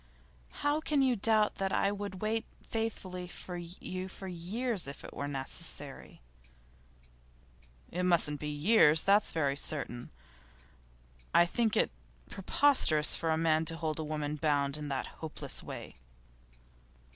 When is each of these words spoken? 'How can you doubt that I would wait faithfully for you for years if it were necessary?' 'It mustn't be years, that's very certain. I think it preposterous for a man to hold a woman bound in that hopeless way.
'How 0.65 0.79
can 0.81 1.03
you 1.03 1.15
doubt 1.15 1.57
that 1.57 1.71
I 1.71 1.91
would 1.91 2.23
wait 2.23 2.45
faithfully 2.67 3.27
for 3.27 3.55
you 3.55 4.07
for 4.07 4.27
years 4.27 4.87
if 4.87 5.03
it 5.03 5.13
were 5.13 5.27
necessary?' 5.27 6.21
'It 7.91 8.01
mustn't 8.01 8.39
be 8.39 8.47
years, 8.49 9.03
that's 9.03 9.31
very 9.31 9.55
certain. 9.55 10.09
I 11.35 11.45
think 11.45 11.77
it 11.77 11.91
preposterous 12.31 13.15
for 13.15 13.29
a 13.29 13.37
man 13.37 13.63
to 13.65 13.77
hold 13.77 13.99
a 13.99 14.03
woman 14.03 14.37
bound 14.37 14.75
in 14.75 14.87
that 14.87 15.05
hopeless 15.21 15.61
way. 15.61 15.97